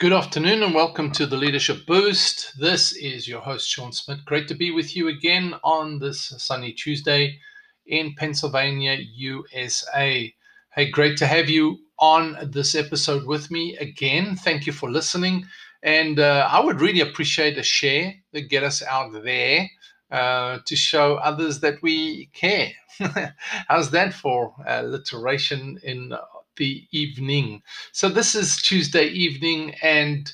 [0.00, 2.58] Good afternoon and welcome to the Leadership Boost.
[2.58, 4.24] This is your host, Shaun Smith.
[4.24, 7.38] Great to be with you again on this sunny Tuesday
[7.86, 10.34] in Pennsylvania, USA.
[10.74, 14.34] Hey, great to have you on this episode with me again.
[14.34, 15.46] Thank you for listening.
[15.84, 19.70] And uh, I would really appreciate a share that get us out there
[20.10, 22.72] uh, to show others that we care.
[23.68, 26.12] How's that for alliteration in
[26.56, 27.62] the evening.
[27.92, 30.32] So this is Tuesday evening, and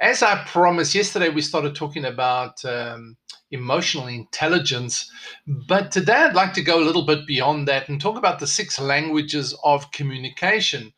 [0.00, 3.16] as I promised yesterday, we started talking about um,
[3.50, 5.10] emotional intelligence.
[5.46, 8.46] But today, I'd like to go a little bit beyond that and talk about the
[8.46, 10.92] six languages of communication.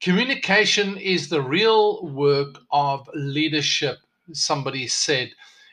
[0.00, 3.98] Communication is the real work of leadership,
[4.32, 5.30] somebody said.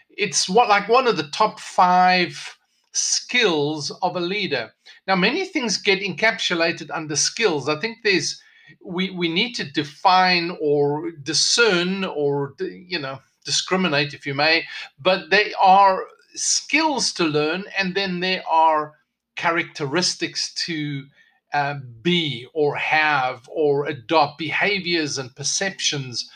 [0.10, 2.58] It's what like one of the top five
[2.94, 4.74] skills of a leader.
[5.08, 7.68] Now, many things get encapsulated under skills.
[7.68, 8.42] I think there's
[8.84, 14.66] we we need to define or discern or you know discriminate, if you may,
[15.00, 18.94] but they are skills to learn, and then there are
[19.36, 21.06] characteristics to
[21.54, 26.30] uh, be or have or adopt behaviors and perceptions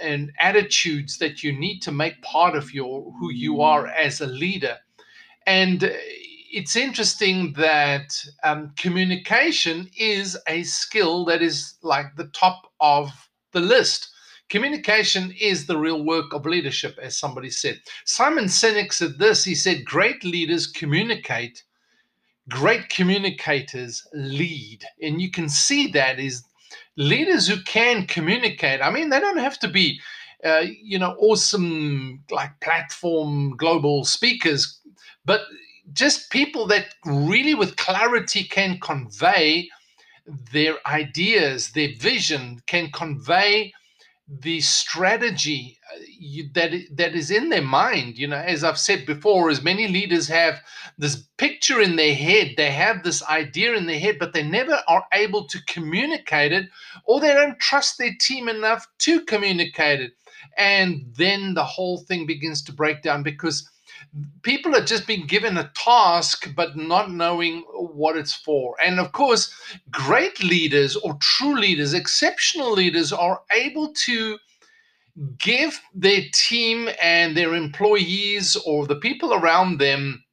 [0.00, 4.26] and attitudes that you need to make part of your who you are as a
[4.26, 4.78] leader
[5.46, 5.92] and
[6.54, 13.10] it's interesting that um, communication is a skill that is like the top of
[13.52, 14.10] the list.
[14.50, 17.80] Communication is the real work of leadership, as somebody said.
[18.04, 21.64] Simon Sinek said this he said, Great leaders communicate,
[22.48, 24.84] great communicators lead.
[25.02, 26.44] And you can see that is
[26.96, 28.80] leaders who can communicate.
[28.80, 29.98] I mean, they don't have to be,
[30.44, 34.78] uh, you know, awesome like platform global speakers,
[35.24, 35.42] but
[35.92, 39.68] just people that really with clarity can convey
[40.52, 43.72] their ideas, their vision, can convey
[44.40, 45.98] the strategy uh,
[46.54, 48.38] that that is in their mind you know.
[48.38, 50.62] As i've said before as many leaders have
[50.96, 54.80] this picture in their head they have this idea in their head but they never
[54.88, 56.70] are able to communicate it
[57.04, 60.12] or they don't trust their team enough to communicate it.
[60.56, 63.68] And then the whole thing begins to break down because
[64.42, 68.76] people are just being given a task but not knowing what it's for.
[68.82, 69.54] And of course,
[69.90, 74.38] great leaders or true leaders, exceptional leaders are able to
[75.38, 80.24] give their team and their employees or the people around them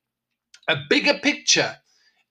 [0.67, 1.75] a bigger picture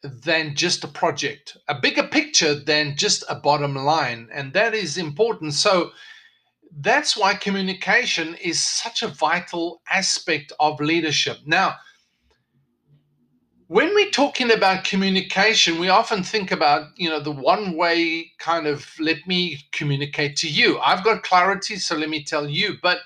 [0.03, 4.29] than just a project, a bigger picture than just a bottom line.
[4.33, 5.55] And that is important.
[5.55, 5.91] So,
[6.79, 11.39] that's why communication is such a vital aspect of leadership.
[11.45, 11.77] Now,
[13.67, 18.67] when we're talking about communication, we often think about, you know, the one way kind
[18.67, 20.79] of let me communicate to you.
[20.81, 22.79] I've got clarity, so let me tell you.
[22.83, 22.99] But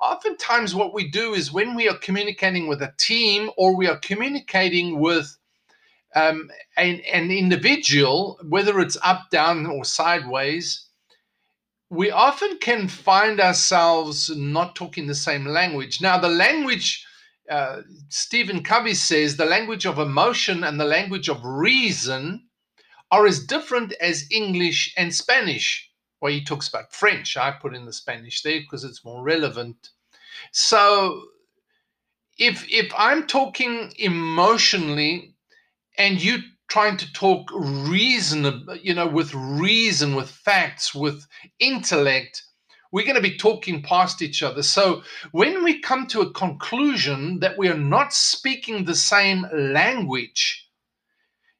[0.00, 3.98] oftentimes, what we do is when we are communicating with a team or we are
[3.98, 5.36] communicating with
[6.16, 10.87] um, an, an individual, whether it's up, down, or sideways,
[11.90, 16.00] we often can find ourselves not talking the same language.
[16.00, 17.06] Now, the language,
[17.50, 22.48] uh, Stephen Covey says, the language of emotion and the language of reason
[23.10, 25.90] are as different as English and Spanish.
[26.20, 27.36] Well, he talks about French.
[27.36, 29.90] I put in the Spanish there because it's more relevant.
[30.52, 31.22] So,
[32.38, 35.34] if if I'm talking emotionally
[35.96, 41.26] and you trying to talk reason, you know, with reason, with facts, with
[41.58, 42.44] intellect,
[42.92, 44.62] we're going to be talking past each other.
[44.62, 45.02] So
[45.32, 50.66] when we come to a conclusion that we are not speaking the same language,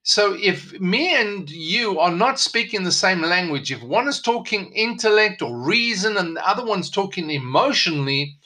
[0.03, 4.73] so if me and you are not speaking the same language, if one is talking
[4.73, 8.38] intellect or reason and the other one's talking emotionally,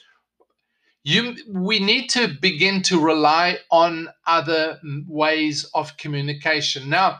[1.03, 6.89] you we need to begin to rely on other ways of communication.
[6.89, 7.19] Now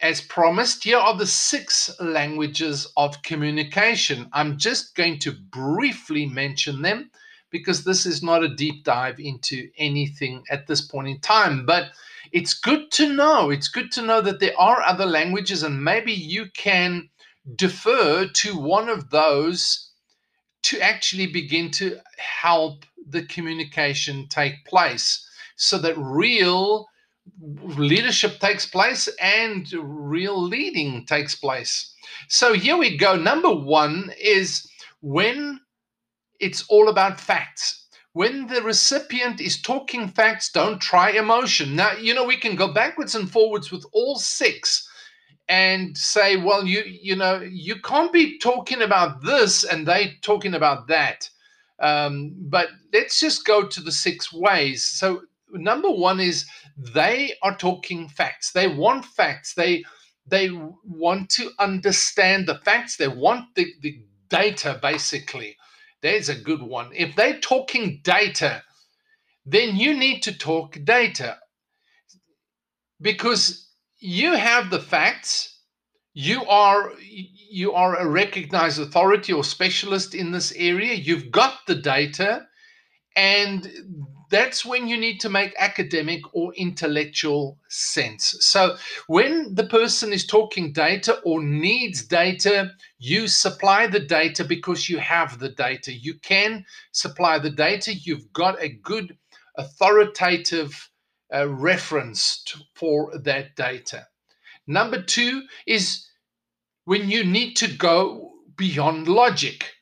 [0.00, 4.28] as promised here are the six languages of communication.
[4.32, 7.10] I'm just going to briefly mention them
[7.50, 11.90] because this is not a deep dive into anything at this point in time but
[12.32, 13.50] it's good to know.
[13.50, 17.08] It's good to know that there are other languages and maybe you can
[17.54, 19.90] defer to one of those
[20.64, 25.26] to actually begin to help the communication take place
[25.56, 26.86] so that real
[27.40, 31.94] leadership takes place and real leading takes place.
[32.28, 33.16] So here we go.
[33.16, 34.66] Number one is
[35.00, 35.60] when
[36.40, 37.86] it's all about facts.
[38.12, 41.74] When the recipient is talking facts, don't try emotion.
[41.74, 44.88] Now, you know, we can go backwards and forwards with all six
[45.48, 50.54] and say, well, you you know, you can't be talking about this and they talking
[50.54, 51.28] about that.
[51.80, 54.84] Um, but let's just go to the six ways.
[54.84, 56.46] So number one is
[56.78, 58.52] they are talking facts.
[58.52, 59.54] They want facts.
[59.54, 59.84] They
[60.26, 60.50] they
[60.84, 62.96] want to understand the facts.
[62.96, 64.00] They want the, the
[64.30, 65.56] data, basically.
[66.00, 66.90] There's a good one.
[66.94, 68.62] If they're talking data,
[69.44, 71.38] then you need to talk data
[73.00, 73.68] because
[74.04, 75.60] you have the facts.
[76.12, 80.92] You are you are a recognized authority or specialist in this area.
[80.92, 82.46] You've got the data,
[83.16, 83.66] and
[84.30, 88.36] that's when you need to make academic or intellectual sense.
[88.40, 94.86] So, when the person is talking data or needs data, you supply the data because
[94.86, 95.94] you have the data.
[95.94, 99.16] You can supply the data, you've got a good
[99.56, 100.90] authoritative
[101.34, 104.06] uh, reference to, for that data.
[104.66, 106.06] Number two is
[106.84, 109.72] when you need to go beyond logic.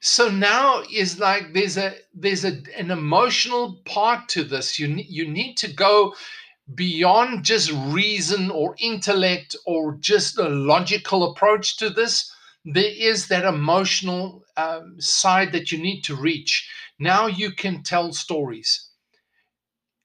[0.00, 4.78] So now is like there's a there's a, an emotional part to this.
[4.78, 6.14] You you need to go
[6.74, 12.32] beyond just reason or intellect or just a logical approach to this.
[12.64, 16.68] There is that emotional um, side that you need to reach.
[16.98, 18.87] Now you can tell stories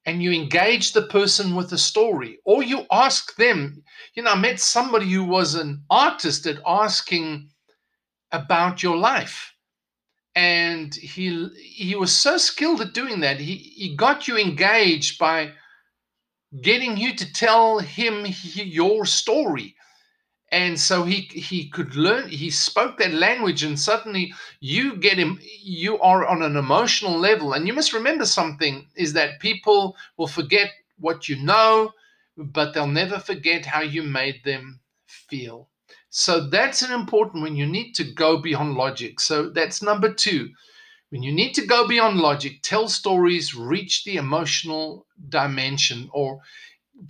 [0.06, 3.84] and you engage the person with a story or you ask them
[4.16, 7.50] you know i met somebody who was an artist at asking
[8.32, 9.54] about your life
[10.36, 15.52] and he he was so skilled at doing that he he got you engaged by
[16.62, 19.76] getting you to tell him he, your story
[20.54, 25.40] and so he he could learn he spoke that language and suddenly you get him
[25.62, 30.28] you are on an emotional level and you must remember something is that people will
[30.40, 30.70] forget
[31.00, 31.92] what you know
[32.38, 35.68] but they'll never forget how you made them feel
[36.16, 39.20] so that's an important when you need to go beyond logic.
[39.20, 40.52] So that's number two.
[41.10, 46.40] When you need to go beyond logic, tell stories, reach the emotional dimension or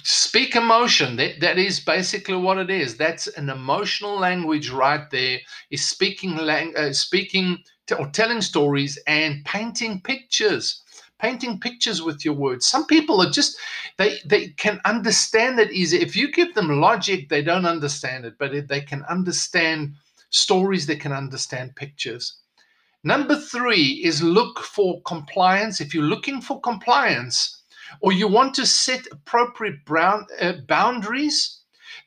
[0.04, 1.16] speak emotion.
[1.18, 2.98] That, that is basically what it is.
[2.98, 5.40] That's an emotional language right there.
[5.72, 10.82] Is speaking lang- uh, speaking t- or telling stories and painting pictures
[11.20, 12.68] painting pictures with your words.
[12.68, 13.58] Some people are just
[13.98, 15.98] they they can understand it easy.
[16.02, 19.94] If you give them logic, they don't understand it, but if they can understand
[20.32, 22.40] stories, they can understand pictures.
[23.06, 25.80] Number three is look for compliance.
[25.80, 27.63] If you're looking for compliance
[28.02, 31.60] or you want to set appropriate brown, uh, boundaries,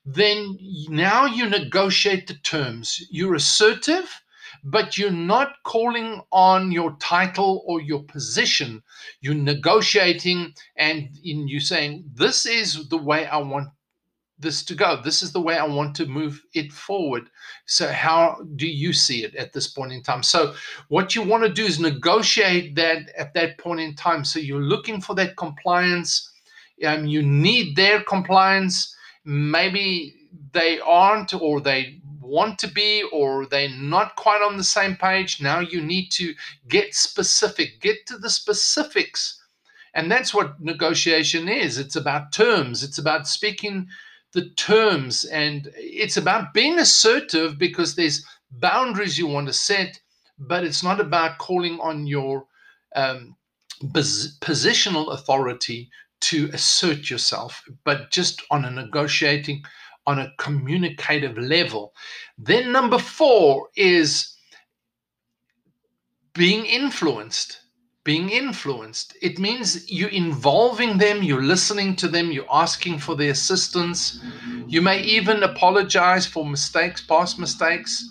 [0.05, 3.01] then now you negotiate the terms.
[3.11, 4.23] You're assertive
[4.69, 8.83] but you're not calling on your title or your position.
[9.21, 13.69] You're negotiating and in you saying, This is the way I want
[14.39, 15.01] this to go.
[15.03, 17.31] This is the way I want to move it forward.
[17.67, 20.23] So, how do you see it at this point in time?
[20.23, 20.55] So,
[20.89, 24.25] what you want to do is negotiate that at that point in time.
[24.25, 26.31] So, you're looking for that compliance.
[26.85, 28.95] Um, you need their compliance.
[29.25, 30.15] Maybe
[30.53, 35.41] they aren't, or they want to be or they're not quite on the same page.
[35.41, 36.35] Now you need to
[36.69, 39.43] get specific, get to the specifics.
[39.95, 43.89] And that's what negotiation is it's about terms, it's about speaking
[44.37, 49.99] the terms, and it's about being assertive because there's boundaries you want to set,
[50.39, 52.45] but it's not about calling on your
[52.95, 53.35] um,
[53.83, 55.89] positional authority
[56.21, 59.63] to assert yourself, but just on a negotiating
[60.07, 61.95] on a communicative level.
[62.37, 64.37] Then, number four is
[66.35, 67.63] being influenced.
[68.07, 69.17] Being influenced.
[69.21, 74.21] It means you're involving them, you're listening to them, you're asking for their assistance.
[74.67, 78.09] You may even apologize for mistakes, past mistakes.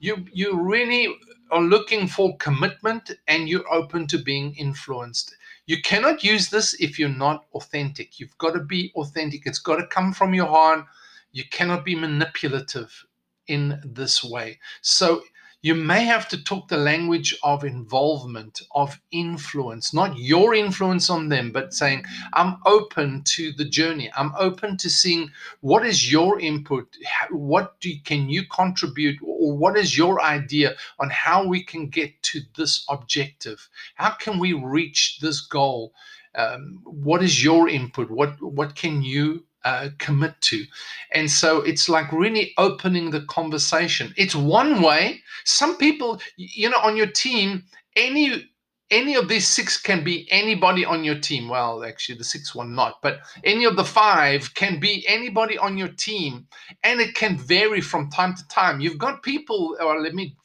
[0.00, 1.16] You, you really
[1.50, 5.34] are looking for commitment and you're open to being influenced.
[5.66, 8.20] You cannot use this if you're not authentic.
[8.20, 9.46] You've got to be authentic.
[9.46, 10.84] It's got to come from your heart
[11.32, 13.06] you cannot be manipulative
[13.48, 14.60] in this way.
[14.82, 15.22] So
[15.62, 21.28] you may have to talk the language of involvement, of influence, not your influence on
[21.28, 24.10] them, but saying, I'm open to the journey.
[24.16, 26.96] I'm open to seeing what is your input,
[27.30, 32.20] what do, can you contribute, or what is your idea on how we can get
[32.24, 33.68] to this objective?
[33.94, 35.94] How can we reach this goal?
[36.34, 38.10] Um, what is your input?
[38.10, 40.64] What what can you uh, commit to.
[41.12, 44.12] And so it's like really opening the conversation.
[44.16, 45.20] It's one way.
[45.44, 47.64] Some people, you know, on your team,
[47.96, 48.48] any
[48.90, 51.48] any of these six can be anybody on your team.
[51.48, 55.78] Well, actually, the sixth one not, but any of the five can be anybody on
[55.78, 56.46] your team,
[56.84, 58.80] and it can vary from time to time.
[58.80, 59.76] You've got people.
[59.80, 60.36] Or let me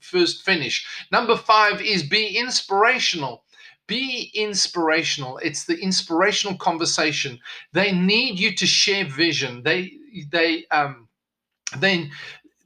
[0.00, 0.86] first finish.
[1.10, 3.42] Number five is be inspirational
[3.86, 5.38] be inspirational.
[5.38, 7.38] It's the inspirational conversation.
[7.72, 9.62] They need you to share vision.
[9.62, 9.92] They
[10.30, 11.08] they um
[11.78, 12.10] they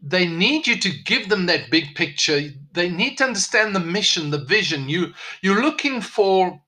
[0.03, 2.51] they need you to give them that big picture.
[2.73, 4.89] They need to understand the mission the vision.
[4.89, 5.13] You
[5.43, 6.61] you're looking for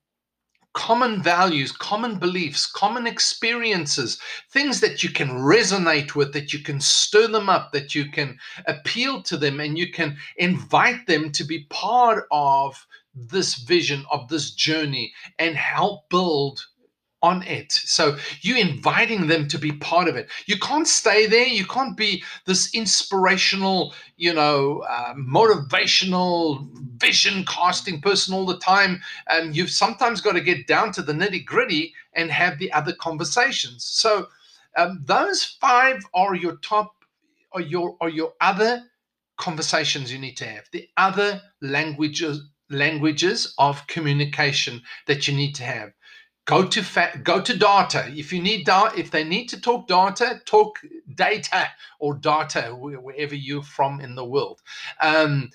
[0.74, 4.18] common values, common beliefs, common experiences,
[4.50, 8.38] things that you can resonate with, that you can stir them up, that you can
[8.66, 14.28] appeal to them, and you can invite them to be part of this vision of
[14.28, 16.66] this journey and help build
[17.22, 17.70] on it.
[17.70, 20.28] So you inviting them to be part of it.
[20.46, 21.46] You can't stay there.
[21.46, 29.00] You can't be this inspirational, you know, uh, motivational vision casting person all the time.
[29.28, 32.92] And you've sometimes got to get down to the nitty gritty and have the other
[32.92, 33.84] conversations.
[33.84, 34.26] So
[34.76, 36.92] um, those five are your top,
[37.52, 38.82] are your, are your other
[39.36, 40.64] conversations you need to have.
[40.72, 45.90] The other languages languages of communication that you need to have.
[46.44, 48.06] Go to fa- go to data.
[48.08, 50.80] If you need data if they need to talk data talk
[51.14, 51.68] data
[52.00, 54.60] or data wherever you're from in the world.
[55.00, 55.50] Um,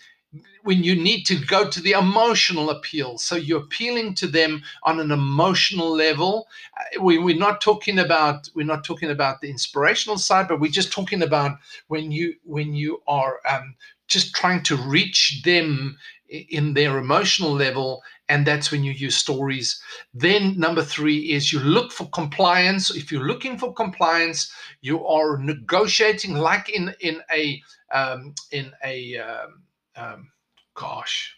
[0.63, 3.17] when you need to go to the emotional appeal.
[3.17, 6.47] So you're appealing to them on an emotional level.
[6.77, 10.71] Uh, we, we're not talking about we're not talking about the inspirational side but we're
[10.71, 11.57] just talking about
[11.87, 13.75] when you when you are um,
[14.07, 15.97] just trying to reach them
[16.29, 19.81] in their emotional level and that's when you use stories.
[20.13, 22.93] Then number three is you look for compliance.
[22.93, 27.61] If you're looking for compliance you are negotiating like in in a
[27.93, 29.63] um, in a um,
[29.97, 30.29] um,
[30.75, 31.37] gosh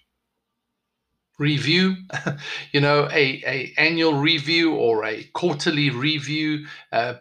[1.40, 1.96] review
[2.74, 7.14] you know a, a annual review or a quarterly review uh,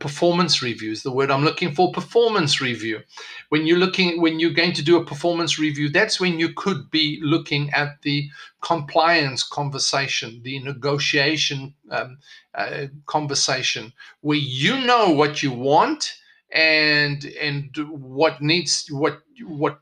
[0.00, 3.00] performance review is the word i'm looking for performance review.
[3.50, 6.90] When you're looking when you're going to do a performance review that's when you could
[6.90, 8.28] be looking at the
[8.62, 12.18] compliance conversation the negotiation um,
[12.54, 16.14] uh, conversation where you know what you want
[16.52, 19.78] and and what needs what what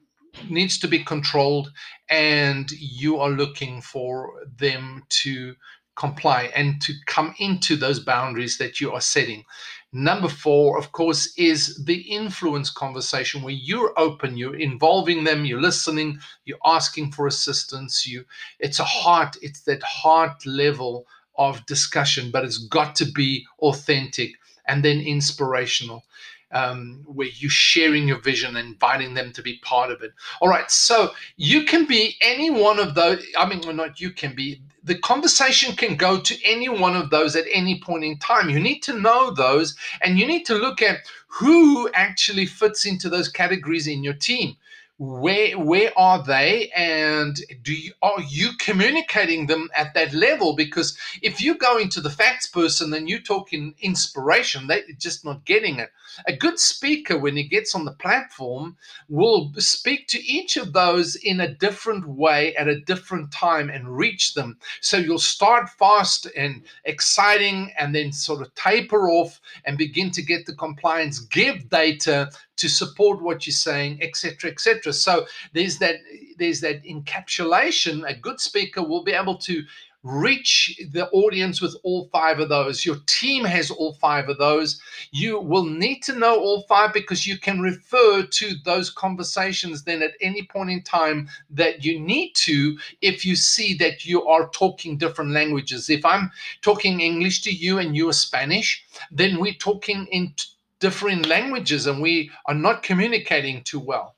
[0.48, 1.72] needs to be controlled
[2.08, 5.54] and you are looking for them to
[5.96, 9.44] comply and to come into those boundaries that you are setting.
[9.92, 15.60] Number four, of course, is the influence conversation where you're open, you're involving them, you're
[15.60, 18.06] listening, you're asking for assistance.
[18.06, 18.24] You,
[18.60, 21.06] it's a heart, it's that heart level
[21.36, 24.32] of discussion, but it's got to be authentic
[24.68, 26.04] and then inspirational
[26.52, 30.12] um, where you're sharing your vision and inviting them to be part of it.
[30.40, 33.24] All right, so you can be any one of those.
[33.38, 34.62] I mean, well, not you can be.
[34.82, 38.48] The conversation can go to any one of those at any point in time.
[38.48, 43.08] You need to know those, and you need to look at who actually fits into
[43.08, 44.56] those categories in your team
[45.00, 46.70] where where are they?
[46.76, 50.54] And do you are you communicating them at that level?
[50.54, 55.24] Because if you go into the facts person and you talk in inspiration they're just
[55.24, 55.90] not getting it.
[56.26, 58.76] A good speaker when he gets on the platform
[59.08, 63.96] will speak to each of those in a different way at a different time and
[63.96, 64.58] reach them.
[64.82, 70.20] So you'll start fast and exciting and then sort of taper off and begin to
[70.20, 72.28] get the compliance give data
[72.60, 74.92] to support what you're saying, etc., etc.
[74.92, 75.96] So there's that
[76.38, 78.08] there's that encapsulation.
[78.08, 79.62] A good speaker will be able to
[80.02, 82.86] reach the audience with all five of those.
[82.86, 84.80] Your team has all five of those.
[85.10, 90.02] You will need to know all five because you can refer to those conversations then
[90.02, 94.48] at any point in time that you need to if you see that you are
[94.50, 95.90] talking different languages.
[95.90, 96.30] If I'm
[96.62, 100.34] talking English to you and you are Spanish, then we're talking in
[100.80, 104.16] differing languages and we are not communicating too well.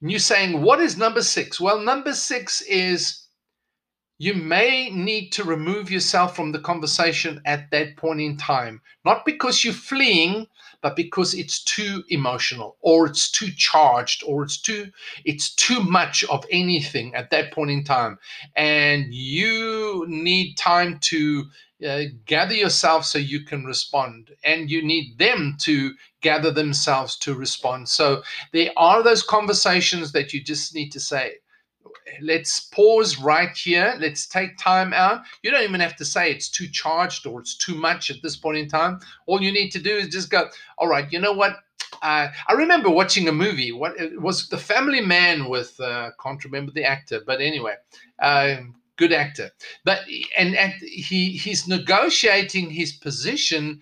[0.00, 1.60] And you're saying, what is number six?
[1.60, 3.26] Well, number six is
[4.18, 9.24] you may need to remove yourself from the conversation at that point in time, not
[9.24, 10.46] because you're fleeing,
[10.82, 14.90] but because it's too emotional or it's too charged or it's too
[15.24, 18.18] it's too much of anything at that point in time.
[18.56, 21.44] And you need time to
[21.86, 27.34] uh, gather yourself so you can respond and you need them to gather themselves to
[27.34, 27.88] respond.
[27.88, 28.22] So
[28.52, 31.34] there are those conversations that you just need to say
[32.20, 33.94] let's pause right here.
[33.98, 35.22] Let's take time out.
[35.42, 38.36] You don't even have to say it's too charged or it's too much at this
[38.36, 39.00] point in time.
[39.26, 40.48] All you need to do is just go,
[40.78, 41.56] all right, you know what?
[42.02, 43.72] Uh, I remember watching a movie.
[43.72, 47.74] What it was the Family Man with uh, can't remember the actor, but anyway,
[48.18, 48.56] uh,
[48.96, 49.50] good actor.
[49.84, 50.00] But
[50.36, 53.80] and, and he he's negotiating his position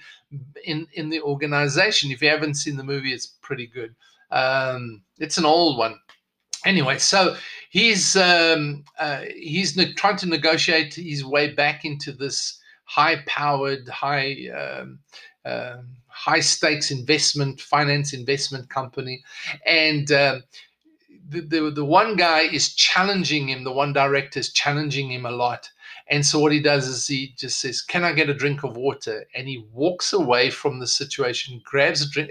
[0.64, 2.10] in in the organization.
[2.10, 3.94] If you haven't seen the movie, it's pretty good.
[4.30, 5.96] Um, it's an old one.
[6.64, 7.36] Anyway, so
[7.70, 14.98] he's um, uh, he's trying to negotiate his way back into this high-powered, high um,
[15.44, 19.22] uh, high stakes investment finance investment company,
[19.64, 20.40] and uh,
[21.28, 23.64] the, the the one guy is challenging him.
[23.64, 25.70] The one director is challenging him a lot.
[26.08, 28.76] And so what he does is he just says, "Can I get a drink of
[28.76, 32.30] water?" And he walks away from the situation, grabs a drink,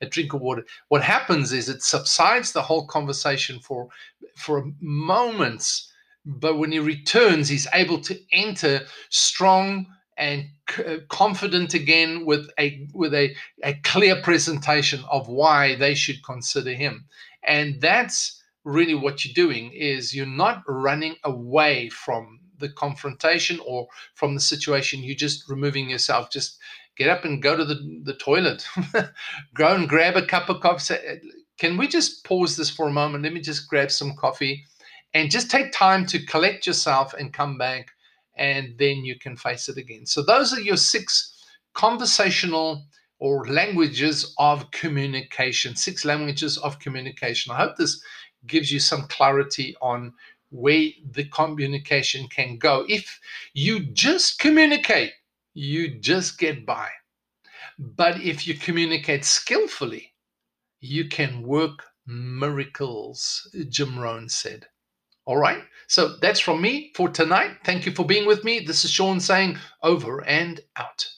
[0.00, 0.64] a drink of water.
[0.88, 3.88] What happens is it subsides the whole conversation for
[4.36, 5.92] for moments,
[6.24, 9.86] but when he returns, he's able to enter strong
[10.18, 15.94] and c- uh, confident again with a with a, a clear presentation of why they
[15.94, 17.06] should consider him.
[17.44, 23.86] And that's really what you're doing is you're not running away from the confrontation or
[24.14, 26.58] from the situation you're just removing yourself just
[26.96, 28.66] get up and go to the, the toilet,
[29.54, 30.80] go and grab a cup of coffee.
[30.80, 33.24] Say, uh, can we just pause this for a moment?
[33.24, 34.64] Let me just grab some coffee
[35.14, 37.88] and just take time to collect yourself and come back,
[38.36, 40.06] and then you can face it again.
[40.06, 41.32] So, those are your six
[41.74, 42.84] conversational
[43.18, 47.52] or languages of communication, six languages of communication.
[47.52, 48.02] I hope this
[48.46, 50.12] gives you some clarity on
[50.50, 52.84] where the communication can go.
[52.88, 53.20] If
[53.54, 55.12] you just communicate,
[55.56, 56.88] you just get by.
[57.78, 60.12] But if you communicate skillfully,
[60.80, 64.66] you can work miracles, Jim Rohn said.
[65.24, 67.58] All right, so that's from me for tonight.
[67.64, 68.60] Thank you for being with me.
[68.60, 71.08] This is Shaun saying over and out.